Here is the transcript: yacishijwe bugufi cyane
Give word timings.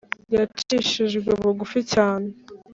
yacishijwe 0.35 1.31
bugufi 1.41 1.79
cyane 1.93 2.29